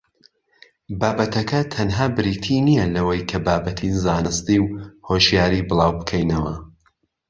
[0.99, 4.67] بابەتەکە تەنها بریتی نییە لەوەی کە بابەتی زانستی و
[5.07, 6.55] هۆشیاری بڵاوبکەینەوە